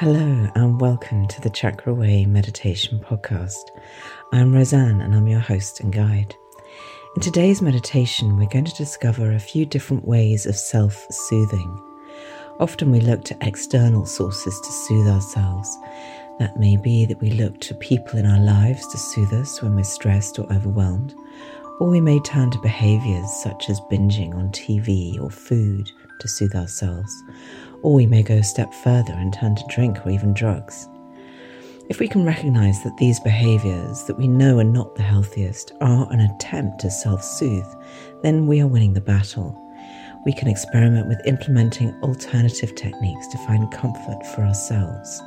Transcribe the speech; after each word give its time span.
Hello, 0.00 0.50
and 0.54 0.80
welcome 0.80 1.28
to 1.28 1.42
the 1.42 1.50
Chakra 1.50 1.92
Way 1.92 2.24
Meditation 2.24 2.98
Podcast. 3.00 3.68
I'm 4.32 4.54
Rosanne, 4.54 5.02
and 5.02 5.14
I'm 5.14 5.28
your 5.28 5.40
host 5.40 5.80
and 5.80 5.92
guide. 5.92 6.34
In 7.16 7.20
today's 7.20 7.60
meditation, 7.60 8.38
we're 8.38 8.48
going 8.48 8.64
to 8.64 8.74
discover 8.76 9.30
a 9.30 9.38
few 9.38 9.66
different 9.66 10.08
ways 10.08 10.46
of 10.46 10.56
self 10.56 11.06
soothing. 11.10 11.78
Often 12.58 12.92
we 12.92 13.00
look 13.00 13.24
to 13.24 13.36
external 13.42 14.06
sources 14.06 14.58
to 14.58 14.72
soothe 14.72 15.06
ourselves. 15.06 15.68
That 16.38 16.58
may 16.58 16.78
be 16.78 17.04
that 17.04 17.20
we 17.20 17.32
look 17.32 17.60
to 17.60 17.74
people 17.74 18.18
in 18.18 18.24
our 18.24 18.40
lives 18.40 18.86
to 18.92 18.96
soothe 18.96 19.34
us 19.34 19.60
when 19.60 19.74
we're 19.74 19.84
stressed 19.84 20.38
or 20.38 20.50
overwhelmed, 20.50 21.14
or 21.78 21.90
we 21.90 22.00
may 22.00 22.20
turn 22.20 22.50
to 22.52 22.58
behaviors 22.60 23.30
such 23.42 23.68
as 23.68 23.82
binging 23.92 24.34
on 24.34 24.48
TV 24.48 25.20
or 25.20 25.28
food 25.28 25.92
to 26.20 26.28
soothe 26.28 26.54
ourselves 26.54 27.22
or 27.82 27.94
we 27.94 28.06
may 28.06 28.22
go 28.22 28.34
a 28.34 28.42
step 28.42 28.72
further 28.72 29.12
and 29.12 29.32
turn 29.32 29.56
to 29.56 29.64
drink 29.68 30.04
or 30.04 30.10
even 30.10 30.34
drugs. 30.34 30.88
If 31.88 31.98
we 31.98 32.06
can 32.06 32.24
recognize 32.24 32.82
that 32.84 32.96
these 32.98 33.18
behaviors 33.18 34.04
that 34.04 34.16
we 34.16 34.28
know 34.28 34.58
are 34.58 34.64
not 34.64 34.94
the 34.94 35.02
healthiest 35.02 35.72
are 35.80 36.06
an 36.12 36.20
attempt 36.20 36.78
to 36.80 36.90
self 36.90 37.24
soothe, 37.24 37.66
then 38.22 38.46
we 38.46 38.60
are 38.60 38.68
winning 38.68 38.92
the 38.92 39.00
battle. 39.00 39.60
We 40.24 40.32
can 40.32 40.48
experiment 40.48 41.08
with 41.08 41.26
implementing 41.26 41.98
alternative 42.02 42.76
techniques 42.76 43.26
to 43.28 43.38
find 43.38 43.72
comfort 43.72 44.24
for 44.34 44.42
ourselves. 44.42 45.20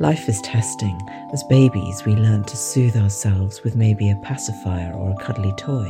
Life 0.00 0.28
is 0.28 0.40
testing. 0.42 0.96
As 1.32 1.42
babies, 1.44 2.04
we 2.04 2.14
learn 2.14 2.44
to 2.44 2.56
soothe 2.56 2.96
ourselves 2.96 3.64
with 3.64 3.74
maybe 3.74 4.10
a 4.10 4.16
pacifier 4.22 4.92
or 4.92 5.10
a 5.10 5.24
cuddly 5.24 5.52
toy. 5.56 5.88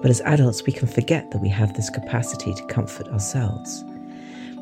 But 0.00 0.10
as 0.10 0.20
adults, 0.22 0.64
we 0.64 0.72
can 0.72 0.88
forget 0.88 1.30
that 1.30 1.42
we 1.42 1.48
have 1.50 1.74
this 1.74 1.90
capacity 1.90 2.54
to 2.54 2.66
comfort 2.66 3.06
ourselves. 3.08 3.84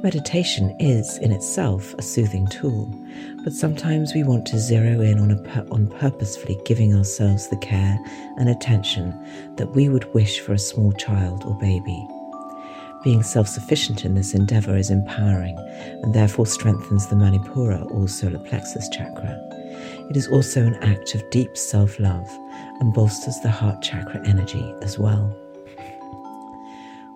Meditation 0.06 0.70
is 0.78 1.18
in 1.18 1.32
itself 1.32 1.92
a 1.94 2.02
soothing 2.02 2.46
tool, 2.46 2.88
but 3.42 3.52
sometimes 3.52 4.14
we 4.14 4.22
want 4.22 4.46
to 4.46 4.56
zero 4.56 5.00
in 5.00 5.18
on, 5.18 5.32
a, 5.32 5.66
on 5.72 5.88
purposefully 5.98 6.56
giving 6.64 6.94
ourselves 6.94 7.48
the 7.48 7.56
care 7.56 7.98
and 8.36 8.48
attention 8.48 9.12
that 9.56 9.74
we 9.74 9.88
would 9.88 10.14
wish 10.14 10.38
for 10.38 10.52
a 10.52 10.60
small 10.60 10.92
child 10.92 11.42
or 11.42 11.58
baby. 11.58 12.06
Being 13.02 13.24
self 13.24 13.48
sufficient 13.48 14.04
in 14.04 14.14
this 14.14 14.32
endeavor 14.32 14.76
is 14.76 14.90
empowering 14.90 15.58
and 16.04 16.14
therefore 16.14 16.46
strengthens 16.46 17.08
the 17.08 17.16
Manipura 17.16 17.90
or 17.90 18.06
solar 18.06 18.38
plexus 18.38 18.88
chakra. 18.90 19.36
It 20.08 20.16
is 20.16 20.28
also 20.28 20.62
an 20.62 20.76
act 20.84 21.16
of 21.16 21.30
deep 21.30 21.56
self 21.56 21.98
love 21.98 22.28
and 22.78 22.94
bolsters 22.94 23.40
the 23.40 23.50
heart 23.50 23.82
chakra 23.82 24.24
energy 24.24 24.72
as 24.82 25.00
well 25.00 25.36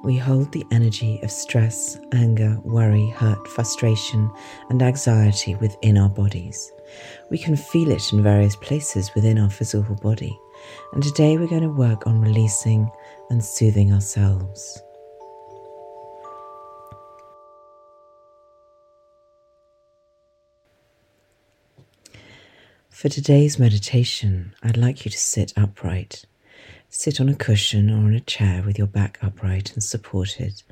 we 0.03 0.17
hold 0.17 0.51
the 0.53 0.67
energy 0.70 1.20
of 1.23 1.31
stress, 1.31 1.98
anger, 2.12 2.59
worry, 2.65 3.09
hurt, 3.11 3.47
frustration, 3.48 4.31
and 4.70 4.83
anxiety 4.83 5.55
within 5.57 5.98
our 5.98 6.09
bodies. 6.09 6.73
We 7.31 7.39
can 7.39 7.57
feel 7.57 7.91
it 7.91 8.12
in 8.12 8.23
various 8.23 8.57
places 8.57 9.15
within 9.15 9.39
our 9.39 9.51
physical 9.51 9.95
body, 9.97 10.39
and 10.92 11.03
today 11.03 11.37
we're 11.37 11.48
going 11.48 11.62
to 11.62 11.69
work 11.69 12.07
on 12.07 12.20
releasing 12.20 12.91
and 13.29 13.45
soothing 13.45 13.92
ourselves. 13.92 14.83
For 22.89 23.09
today's 23.09 23.59
meditation, 23.59 24.55
I'd 24.62 24.77
like 24.77 25.05
you 25.05 25.11
to 25.11 25.19
sit 25.19 25.53
upright 25.57 26.25
Sit 26.92 27.20
on 27.20 27.28
a 27.28 27.36
cushion 27.36 27.88
or 27.88 27.98
on 27.98 28.14
a 28.14 28.20
chair 28.20 28.64
with 28.66 28.77
your 28.77 28.88
back 28.88 29.16
upright 29.22 29.72
and 29.72 29.83
supported 29.83 30.64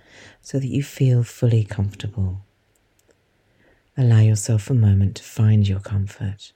so 0.42 0.58
that 0.58 0.66
you 0.66 0.82
feel 0.82 1.22
fully 1.22 1.62
comfortable. 1.62 2.44
Allow 3.96 4.18
yourself 4.18 4.68
a 4.68 4.74
moment 4.74 5.16
to 5.16 5.22
find 5.22 5.68
your 5.68 5.78
comfort. 5.78 6.52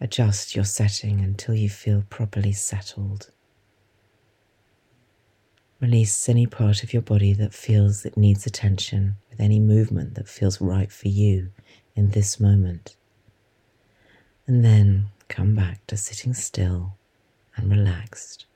Adjust 0.00 0.56
your 0.56 0.64
setting 0.64 1.20
until 1.20 1.54
you 1.54 1.70
feel 1.70 2.02
properly 2.10 2.52
settled. 2.52 3.30
Release 5.80 6.28
any 6.28 6.48
part 6.48 6.82
of 6.82 6.92
your 6.92 7.02
body 7.02 7.32
that 7.34 7.54
feels 7.54 8.04
it 8.04 8.16
needs 8.16 8.46
attention 8.46 9.14
with 9.30 9.38
any 9.38 9.60
movement 9.60 10.16
that 10.16 10.28
feels 10.28 10.60
right 10.60 10.90
for 10.90 11.06
you 11.06 11.52
in 11.94 12.10
this 12.10 12.40
moment. 12.40 12.96
And 14.48 14.64
then 14.64 15.10
come 15.28 15.54
back 15.54 15.86
to 15.86 15.96
sitting 15.96 16.34
still 16.34 16.94
and 17.54 17.70
relaxed 17.70 18.46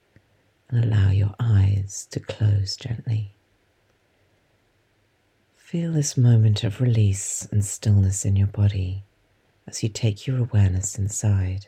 and 0.73 0.85
allow 0.85 1.11
your 1.11 1.35
eyes 1.39 2.09
to 2.11 2.19
close 2.19 2.77
gently. 2.77 3.37
Feel 5.55 5.93
this 5.93 6.17
moment 6.17 6.65
of 6.65 6.81
release 6.81 7.47
and 7.53 7.65
stillness 7.65 8.25
in 8.25 8.37
your 8.37 8.47
body 8.47 9.05
as 9.67 9.83
you 9.83 9.89
take 9.89 10.27
your 10.27 10.39
awareness 10.39 10.99
inside. 10.99 11.67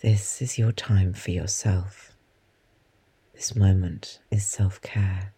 This 0.00 0.40
is 0.40 0.56
your 0.56 0.72
time 0.72 1.12
for 1.12 1.32
yourself. 1.32 2.12
This 3.34 3.56
moment 3.56 4.20
is 4.30 4.46
self 4.46 4.80
care. 4.80 5.34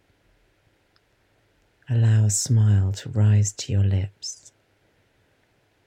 Allow 1.91 2.27
a 2.27 2.31
smile 2.31 2.93
to 2.93 3.09
rise 3.09 3.53
to 3.55 3.73
your 3.73 3.85
lips 3.85 4.53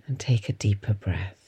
and 0.07 0.19
take 0.19 0.49
a 0.49 0.53
deeper 0.53 0.95
breath. 0.95 1.40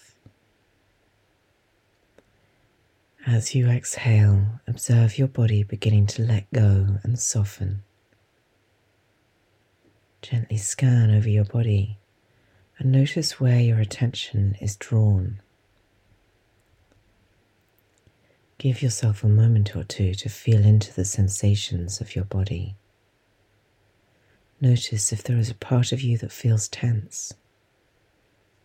As 3.26 3.56
you 3.56 3.70
exhale, 3.70 4.60
observe 4.68 5.18
your 5.18 5.30
body 5.30 5.64
beginning 5.64 6.08
to 6.08 6.24
let 6.24 6.52
go 6.52 6.98
and 7.04 7.18
soften. 7.18 7.84
Gently 10.22 10.58
scan 10.58 11.10
over 11.10 11.30
your 11.30 11.46
body 11.46 12.00
and 12.78 12.92
notice 12.92 13.40
where 13.40 13.62
your 13.62 13.80
attention 13.80 14.58
is 14.60 14.76
drawn. 14.76 15.42
Give 18.58 18.82
yourself 18.82 19.24
a 19.24 19.30
moment 19.30 19.74
or 19.74 19.86
two 19.86 20.14
to 20.16 20.28
feel 20.28 20.66
into 20.66 20.94
the 20.94 21.06
sensations 21.06 22.02
of 22.02 22.18
your 22.18 22.26
body. 22.26 22.76
Notice 24.60 25.14
if 25.14 25.24
there 25.24 25.38
is 25.38 25.50
a 25.50 25.56
part 25.56 25.94
of 25.94 26.02
you 26.02 26.18
that 26.18 26.32
feels 26.34 26.68
tense. 26.68 27.34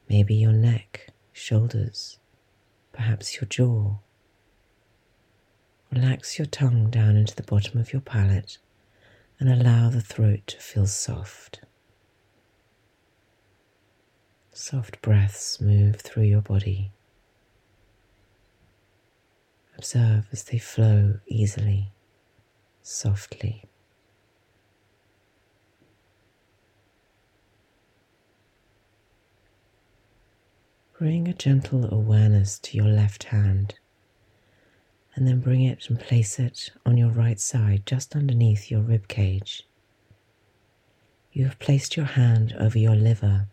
Maybe 0.09 0.35
your 0.35 0.53
neck, 0.53 1.11
shoulders, 1.33 2.19
perhaps 2.93 3.37
your 3.37 3.47
jaw. 3.47 3.99
Relax 5.91 6.39
your 6.39 6.47
tongue 6.47 6.91
down 6.91 7.17
into 7.17 7.35
the 7.35 7.43
bottom 7.43 7.81
of 7.81 7.93
your 7.93 8.03
palate 8.03 8.59
and 9.41 9.49
allow 9.49 9.89
the 9.89 10.01
throat 10.01 10.47
to 10.47 10.59
feel 10.59 10.87
soft. 10.87 11.61
Soft 14.53 15.01
breaths 15.01 15.61
move 15.61 15.97
through 15.97 16.25
your 16.25 16.43
body. 16.43 16.93
Observe 19.79 20.29
as 20.33 20.45
they 20.45 20.59
flow 20.59 21.21
easily, 21.27 21.93
softly. 22.83 23.65
Bring 30.99 31.29
a 31.29 31.33
gentle 31.33 31.89
awareness 31.95 32.59
to 32.59 32.77
your 32.77 32.89
left 32.89 33.25
hand 33.25 33.77
and 35.19 35.27
then 35.27 35.41
bring 35.41 35.63
it 35.63 35.91
and 35.91 35.99
place 35.99 36.39
it 36.39 36.71
on 36.87 36.97
your 36.97 37.11
right 37.11 37.41
side 37.41 37.83
just 37.85 38.15
underneath 38.15 38.71
your 38.71 38.81
rib 38.81 39.09
cage. 39.09 39.67
You 41.33 41.45
have 41.45 41.59
placed 41.59 41.97
your 41.97 42.07
hand 42.07 42.55
over 42.57 42.79
your 42.79 42.95
liver. 42.95 43.49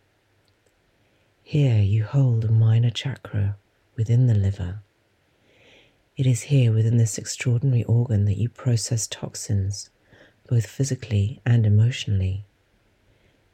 Here 1.41 1.81
you 1.81 2.03
hold 2.03 2.45
a 2.45 2.51
minor 2.51 2.91
chakra 2.91 3.57
within 3.95 4.27
the 4.27 4.35
liver. 4.35 4.83
It 6.15 6.27
is 6.27 6.43
here 6.43 6.71
within 6.71 6.97
this 6.97 7.17
extraordinary 7.17 7.83
organ 7.85 8.25
that 8.25 8.37
you 8.37 8.47
process 8.47 9.07
toxins, 9.07 9.89
both 10.47 10.67
physically 10.67 11.41
and 11.47 11.65
emotionally. 11.65 12.45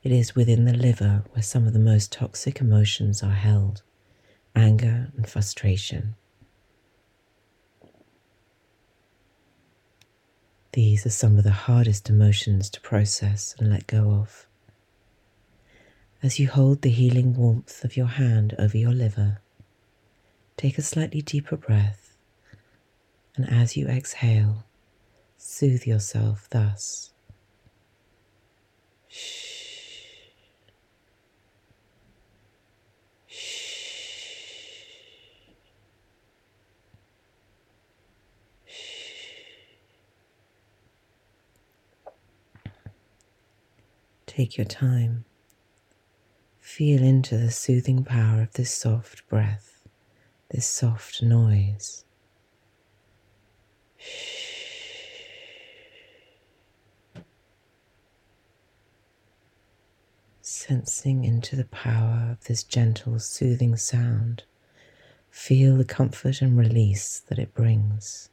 It 0.03 0.11
is 0.11 0.35
within 0.35 0.65
the 0.65 0.73
liver 0.73 1.23
where 1.31 1.43
some 1.43 1.65
of 1.65 1.71
the 1.71 1.79
most 1.79 2.11
toxic 2.11 2.59
emotions 2.59 3.23
are 3.23 3.31
held 3.31 3.83
anger 4.53 5.13
and 5.15 5.29
frustration. 5.29 6.15
These 10.73 11.05
are 11.05 11.09
some 11.09 11.37
of 11.37 11.43
the 11.43 11.51
hardest 11.51 12.09
emotions 12.09 12.69
to 12.69 12.81
process 12.81 13.55
and 13.59 13.69
let 13.69 13.87
go 13.87 14.11
of. 14.11 14.47
As 16.23 16.39
you 16.39 16.47
hold 16.47 16.81
the 16.81 16.89
healing 16.89 17.35
warmth 17.35 17.83
of 17.83 17.97
your 17.97 18.07
hand 18.07 18.55
over 18.57 18.77
your 18.77 18.93
liver, 18.93 19.41
take 20.55 20.77
a 20.77 20.81
slightly 20.81 21.21
deeper 21.21 21.57
breath, 21.57 22.15
and 23.35 23.49
as 23.49 23.75
you 23.75 23.87
exhale, 23.87 24.63
soothe 25.37 25.85
yourself 25.85 26.47
thus. 26.51 27.11
Shh. 29.09 29.50
Take 44.41 44.57
your 44.57 44.65
time. 44.65 45.25
Feel 46.59 47.03
into 47.03 47.37
the 47.37 47.51
soothing 47.51 48.03
power 48.03 48.41
of 48.41 48.53
this 48.53 48.71
soft 48.71 49.29
breath, 49.29 49.87
this 50.49 50.65
soft 50.65 51.21
noise. 51.21 52.05
Sensing 60.41 61.23
into 61.23 61.55
the 61.55 61.65
power 61.65 62.31
of 62.31 62.43
this 62.45 62.63
gentle, 62.63 63.19
soothing 63.19 63.75
sound, 63.75 64.41
feel 65.29 65.77
the 65.77 65.85
comfort 65.85 66.41
and 66.41 66.57
release 66.57 67.19
that 67.27 67.37
it 67.37 67.53
brings. 67.53 68.31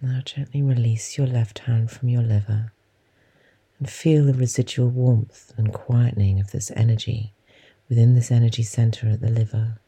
Now 0.00 0.20
gently 0.24 0.62
release 0.62 1.18
your 1.18 1.26
left 1.26 1.60
hand 1.60 1.90
from 1.90 2.08
your 2.08 2.22
liver 2.22 2.72
and 3.78 3.90
feel 3.90 4.24
the 4.24 4.34
residual 4.34 4.88
warmth 4.88 5.52
and 5.56 5.72
quietening 5.72 6.38
of 6.40 6.52
this 6.52 6.70
energy 6.76 7.32
within 7.88 8.14
this 8.14 8.30
energy 8.30 8.62
center 8.62 9.08
at 9.08 9.20
the 9.20 9.30
liver. 9.30 9.80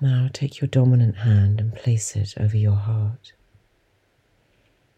Now 0.00 0.28
take 0.32 0.60
your 0.60 0.68
dominant 0.68 1.18
hand 1.18 1.60
and 1.60 1.72
place 1.72 2.16
it 2.16 2.34
over 2.38 2.56
your 2.56 2.76
heart. 2.76 3.32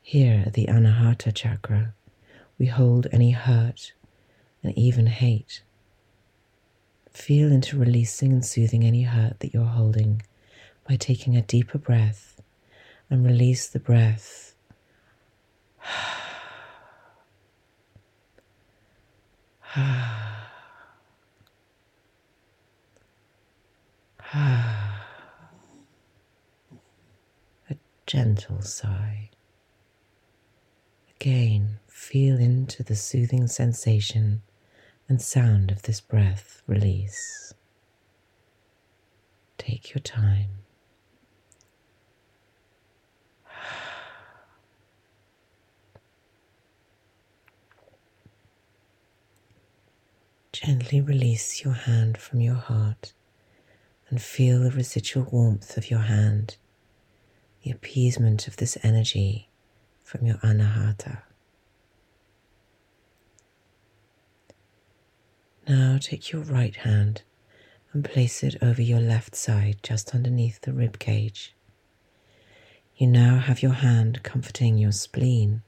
Here 0.01 0.45
at 0.47 0.55
the 0.55 0.67
Anahata 0.67 1.35
chakra, 1.35 1.95
we 2.59 2.67
hold 2.67 3.07
any 3.13 3.33
hurt 3.33 3.93
and 4.63 4.77
even 4.79 5.09
hate. 5.09 5.63
Feel 7.13 7.53
into 7.53 7.79
releasing 7.79 8.33
and 8.33 8.45
soothing 8.45 8.83
any 8.83 9.03
hurt 9.03 9.41
that 9.41 9.53
you're 9.53 9.65
holding 9.65 10.23
by 10.89 10.97
taking 10.97 11.37
a 11.37 11.43
deeper 11.43 11.77
breath 11.77 12.41
and 13.11 13.25
release 13.25 13.69
the 13.69 13.79
breath. 13.79 14.55
a 19.77 20.47
gentle 28.07 28.63
sigh. 28.63 29.29
Again, 31.21 31.81
feel 31.87 32.39
into 32.39 32.83
the 32.83 32.97
soothing 32.97 33.47
sensation 33.47 34.41
and 35.09 35.21
sound 35.21 35.71
of 35.71 35.83
this 35.83 36.01
breath 36.01 36.63
release. 36.67 37.53
Take 39.59 39.93
your 39.93 40.01
time. 40.01 40.49
Gently 50.89 51.15
release 51.15 51.63
your 51.63 51.75
hand 51.75 52.17
from 52.17 52.41
your 52.41 52.55
heart 52.55 53.13
and 54.09 54.23
feel 54.23 54.61
the 54.61 54.71
residual 54.71 55.25
warmth 55.31 55.77
of 55.77 55.91
your 55.91 56.01
hand, 56.01 56.57
the 57.63 57.71
appeasement 57.71 58.49
of 58.49 58.57
this 58.57 58.79
energy 58.83 59.51
from 60.03 60.25
your 60.25 60.39
anahata. 60.39 61.19
Now 65.69 65.99
take 66.01 66.33
your 66.33 66.41
right 66.41 66.77
hand 66.77 67.21
and 67.93 68.03
place 68.03 68.43
it 68.43 68.57
over 68.63 68.81
your 68.81 69.01
left 69.01 69.37
side 69.37 69.81
just 69.83 70.15
underneath 70.15 70.63
the 70.63 70.73
rib 70.73 70.99
cage. 70.99 71.55
You 72.97 73.09
now 73.09 73.41
have 73.41 73.63
your 73.63 73.75
hand 73.75 74.23
comforting 74.23 74.79
your 74.79 74.93
spleen 74.93 75.61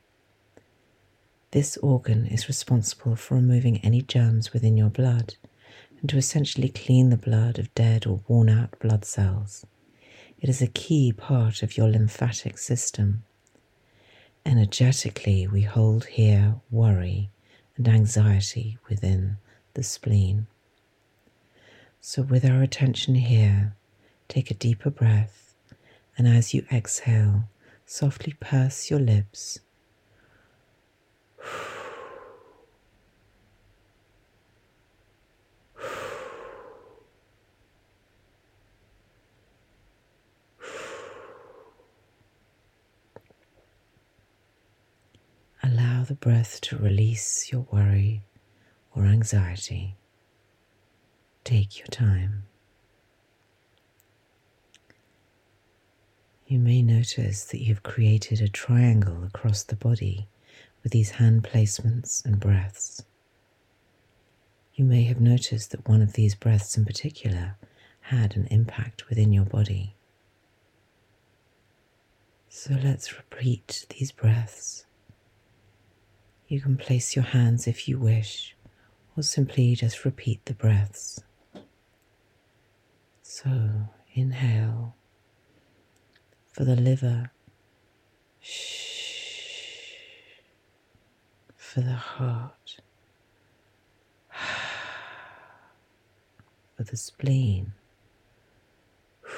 this 1.52 1.76
organ 1.78 2.26
is 2.26 2.46
responsible 2.46 3.16
for 3.16 3.34
removing 3.34 3.78
any 3.78 4.02
germs 4.02 4.52
within 4.52 4.76
your 4.76 4.90
blood 4.90 5.34
and 6.00 6.08
to 6.08 6.16
essentially 6.16 6.68
clean 6.68 7.10
the 7.10 7.16
blood 7.16 7.58
of 7.58 7.74
dead 7.74 8.06
or 8.06 8.20
worn 8.28 8.48
out 8.48 8.78
blood 8.78 9.04
cells. 9.04 9.66
It 10.40 10.48
is 10.48 10.62
a 10.62 10.68
key 10.68 11.12
part 11.12 11.62
of 11.62 11.76
your 11.76 11.88
lymphatic 11.88 12.56
system. 12.56 13.24
Energetically, 14.46 15.46
we 15.46 15.62
hold 15.62 16.06
here 16.06 16.54
worry 16.70 17.30
and 17.76 17.88
anxiety 17.88 18.78
within 18.88 19.36
the 19.74 19.82
spleen. 19.82 20.46
So, 22.00 22.22
with 22.22 22.44
our 22.44 22.62
attention 22.62 23.16
here, 23.16 23.74
take 24.28 24.50
a 24.50 24.54
deeper 24.54 24.88
breath, 24.88 25.54
and 26.16 26.26
as 26.26 26.54
you 26.54 26.64
exhale, 26.72 27.48
softly 27.84 28.34
purse 28.40 28.88
your 28.88 29.00
lips 29.00 29.58
Allow 45.62 46.04
the 46.04 46.14
breath 46.14 46.60
to 46.62 46.76
release 46.76 47.52
your 47.52 47.66
worry 47.70 48.22
or 48.94 49.04
anxiety. 49.04 49.96
Take 51.44 51.78
your 51.78 51.86
time. 51.88 52.44
You 56.46 56.58
may 56.58 56.82
notice 56.82 57.44
that 57.44 57.60
you've 57.60 57.82
created 57.82 58.40
a 58.40 58.48
triangle 58.48 59.22
across 59.22 59.62
the 59.62 59.76
body 59.76 60.26
with 60.82 60.92
these 60.92 61.10
hand 61.12 61.44
placements 61.44 62.24
and 62.24 62.40
breaths. 62.40 63.04
You 64.74 64.84
may 64.84 65.02
have 65.04 65.20
noticed 65.20 65.70
that 65.72 65.88
one 65.88 66.00
of 66.00 66.14
these 66.14 66.34
breaths 66.34 66.76
in 66.76 66.84
particular 66.84 67.56
had 68.02 68.36
an 68.36 68.46
impact 68.46 69.08
within 69.08 69.32
your 69.32 69.44
body. 69.44 69.94
So 72.48 72.74
let's 72.82 73.16
repeat 73.16 73.86
these 73.90 74.10
breaths. 74.10 74.86
You 76.48 76.60
can 76.60 76.76
place 76.76 77.14
your 77.14 77.26
hands 77.26 77.68
if 77.68 77.86
you 77.86 77.98
wish, 77.98 78.56
or 79.16 79.22
simply 79.22 79.74
just 79.76 80.04
repeat 80.04 80.44
the 80.46 80.54
breaths. 80.54 81.22
So 83.22 83.50
inhale 84.14 84.96
for 86.52 86.64
the 86.64 86.74
liver. 86.74 87.30
Shh 88.40 88.69
for 91.72 91.82
the 91.82 91.92
heart, 91.92 92.78
for 96.76 96.82
the 96.82 96.96
spleen. 96.96 97.72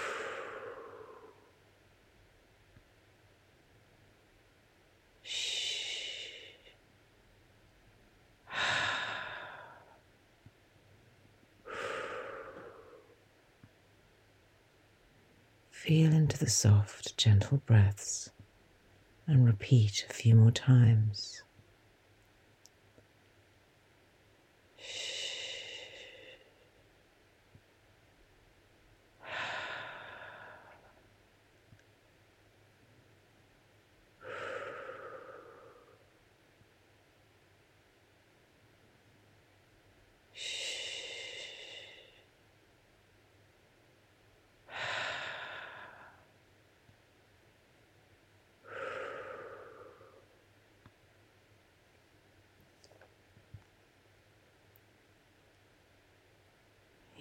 Feel 15.71 16.15
into 16.15 16.39
the 16.39 16.49
soft, 16.49 17.15
gentle 17.19 17.59
breaths 17.67 18.31
and 19.27 19.45
repeat 19.45 20.07
a 20.09 20.13
few 20.15 20.35
more 20.35 20.51
times. 20.51 21.43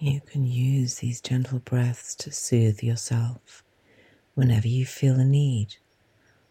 You 0.02 0.20
can 0.20 0.44
use 0.44 0.96
these 0.96 1.20
gentle 1.20 1.60
breaths 1.60 2.16
to 2.16 2.32
soothe 2.32 2.82
yourself 2.82 3.62
whenever 4.34 4.66
you 4.66 4.84
feel 4.84 5.14
a 5.14 5.24
need 5.24 5.76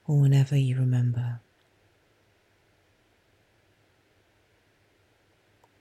or 0.07 0.21
whenever 0.21 0.55
you 0.55 0.77
remember. 0.77 1.41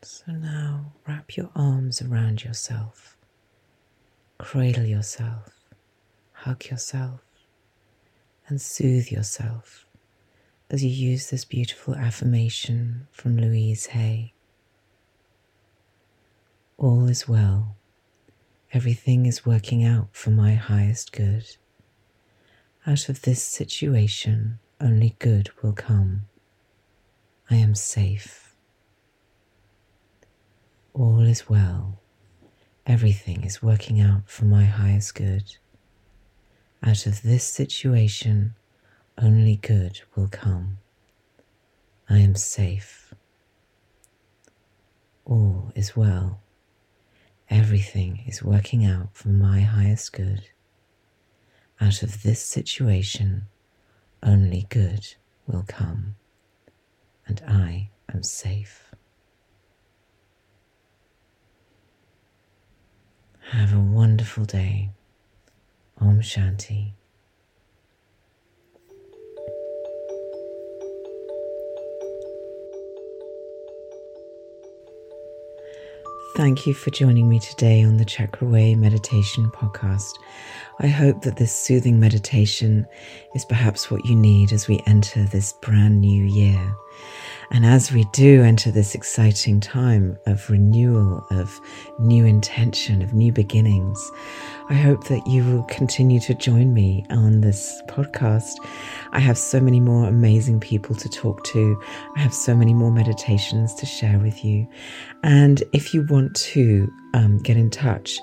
So 0.02 0.32
now 0.32 0.94
wrap 1.06 1.36
your 1.36 1.50
arms 1.54 2.02
around 2.02 2.42
yourself, 2.42 3.16
cradle 4.38 4.84
yourself, 4.84 5.52
hug 6.32 6.64
yourself, 6.64 7.20
and 8.48 8.60
soothe 8.60 9.12
yourself 9.12 9.86
as 10.70 10.82
you 10.82 10.90
use 10.90 11.30
this 11.30 11.44
beautiful 11.44 11.94
affirmation 11.94 13.06
from 13.12 13.36
Louise 13.36 13.86
Hay. 13.86 14.34
All 16.80 17.10
is 17.10 17.28
well. 17.28 17.76
Everything 18.72 19.26
is 19.26 19.44
working 19.44 19.84
out 19.84 20.08
for 20.12 20.30
my 20.30 20.54
highest 20.54 21.12
good. 21.12 21.44
Out 22.86 23.10
of 23.10 23.20
this 23.20 23.42
situation, 23.42 24.58
only 24.80 25.14
good 25.18 25.50
will 25.60 25.74
come. 25.74 26.22
I 27.50 27.56
am 27.56 27.74
safe. 27.74 28.54
All 30.94 31.20
is 31.20 31.50
well. 31.50 32.00
Everything 32.86 33.44
is 33.44 33.62
working 33.62 34.00
out 34.00 34.22
for 34.24 34.46
my 34.46 34.64
highest 34.64 35.14
good. 35.14 35.56
Out 36.82 37.04
of 37.04 37.20
this 37.20 37.44
situation, 37.44 38.54
only 39.18 39.56
good 39.56 40.00
will 40.16 40.28
come. 40.28 40.78
I 42.08 42.20
am 42.20 42.36
safe. 42.36 43.12
All 45.26 45.72
is 45.74 45.94
well. 45.94 46.40
Everything 47.50 48.22
is 48.28 48.44
working 48.44 48.86
out 48.86 49.08
for 49.12 49.28
my 49.28 49.60
highest 49.60 50.12
good. 50.12 50.48
Out 51.80 52.02
of 52.04 52.22
this 52.22 52.40
situation, 52.40 53.46
only 54.22 54.66
good 54.68 55.14
will 55.48 55.64
come, 55.66 56.14
and 57.26 57.42
I 57.48 57.90
am 58.12 58.22
safe. 58.22 58.94
Have 63.50 63.74
a 63.74 63.80
wonderful 63.80 64.44
day. 64.44 64.90
Om 65.98 66.20
Shanti. 66.20 66.92
Thank 76.40 76.66
you 76.66 76.72
for 76.72 76.88
joining 76.88 77.28
me 77.28 77.38
today 77.38 77.84
on 77.84 77.98
the 77.98 78.04
Chakra 78.06 78.48
Way 78.48 78.74
Meditation 78.74 79.50
Podcast. 79.50 80.14
I 80.78 80.86
hope 80.86 81.20
that 81.20 81.36
this 81.36 81.54
soothing 81.54 82.00
meditation 82.00 82.86
is 83.34 83.44
perhaps 83.44 83.90
what 83.90 84.06
you 84.06 84.16
need 84.16 84.50
as 84.50 84.66
we 84.66 84.80
enter 84.86 85.24
this 85.24 85.52
brand 85.60 86.00
new 86.00 86.24
year. 86.24 86.74
And 87.52 87.66
as 87.66 87.90
we 87.90 88.04
do 88.12 88.42
enter 88.42 88.70
this 88.70 88.94
exciting 88.94 89.58
time 89.58 90.16
of 90.26 90.48
renewal, 90.48 91.26
of 91.30 91.60
new 91.98 92.24
intention, 92.24 93.02
of 93.02 93.12
new 93.12 93.32
beginnings, 93.32 94.10
I 94.68 94.74
hope 94.74 95.08
that 95.08 95.26
you 95.26 95.44
will 95.44 95.64
continue 95.64 96.20
to 96.20 96.34
join 96.34 96.72
me 96.72 97.04
on 97.10 97.40
this 97.40 97.82
podcast. 97.88 98.52
I 99.10 99.18
have 99.18 99.36
so 99.36 99.60
many 99.60 99.80
more 99.80 100.06
amazing 100.06 100.60
people 100.60 100.94
to 100.94 101.08
talk 101.08 101.42
to. 101.46 101.82
I 102.16 102.20
have 102.20 102.32
so 102.32 102.54
many 102.54 102.72
more 102.72 102.92
meditations 102.92 103.74
to 103.74 103.86
share 103.86 104.20
with 104.20 104.44
you. 104.44 104.68
And 105.24 105.60
if 105.72 105.92
you 105.92 106.06
want 106.08 106.36
to 106.36 106.88
um, 107.14 107.38
get 107.38 107.56
in 107.56 107.68
touch, 107.68 108.20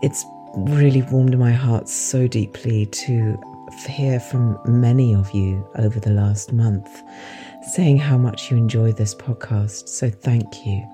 it's 0.00 0.24
really 0.56 1.02
warmed 1.02 1.38
my 1.38 1.52
heart 1.52 1.88
so 1.88 2.26
deeply 2.26 2.86
to 2.86 3.38
hear 3.86 4.20
from 4.20 4.58
many 4.66 5.14
of 5.14 5.32
you 5.32 5.66
over 5.76 6.00
the 6.00 6.10
last 6.10 6.52
month 6.52 7.02
saying 7.64 7.96
how 7.96 8.18
much 8.18 8.50
you 8.50 8.56
enjoy 8.56 8.92
this 8.92 9.14
podcast. 9.14 9.88
So 9.88 10.10
thank 10.10 10.66
you. 10.66 10.86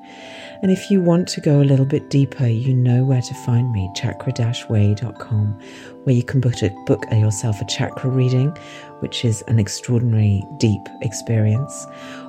And 0.62 0.70
if 0.70 0.90
you 0.90 1.00
want 1.00 1.26
to 1.28 1.40
go 1.40 1.60
a 1.60 1.64
little 1.64 1.86
bit 1.86 2.10
deeper, 2.10 2.46
you 2.46 2.74
know 2.74 3.04
where 3.04 3.22
to 3.22 3.34
find 3.46 3.72
me 3.72 3.90
chakra-way.com, 3.96 5.60
where 6.04 6.14
you 6.14 6.22
can 6.22 6.40
book, 6.40 6.62
a, 6.62 6.70
book 6.86 7.04
yourself 7.10 7.60
a 7.60 7.64
chakra 7.66 8.10
reading, 8.10 8.56
which 9.00 9.24
is 9.24 9.42
an 9.42 9.58
extraordinary 9.58 10.42
deep 10.58 10.80
experience. 11.02 11.86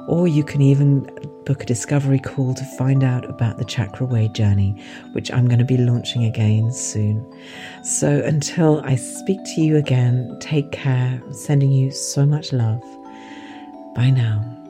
Or 0.08 0.28
you 0.28 0.44
can 0.44 0.62
even 0.62 1.10
book 1.46 1.64
a 1.64 1.66
discovery 1.66 2.20
call 2.20 2.54
to 2.54 2.66
find 2.78 3.04
out 3.04 3.30
about 3.30 3.58
the 3.58 3.66
Chakra 3.66 4.06
Way 4.06 4.28
journey, 4.30 4.82
which 5.14 5.32
I'm 5.32 5.48
going 5.48 5.60
to 5.60 5.66
be 5.66 5.78
launching 5.78 6.26
again 6.26 6.72
soon. 6.72 7.26
So 7.84 8.22
until 8.24 8.82
I 8.84 8.96
speak 8.96 9.40
to 9.56 9.62
you 9.62 9.78
again, 9.78 10.38
take 10.40 10.72
care. 10.72 11.22
I'm 11.24 11.34
sending 11.34 11.72
you 11.72 11.92
so 11.92 12.26
much 12.26 12.52
love. 12.54 12.84
Bye 13.96 14.12
now. 14.12 14.61